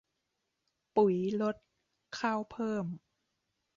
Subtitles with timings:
[0.95, 1.55] ปุ๋ยลด
[2.17, 2.85] ข้าวเพิ่ม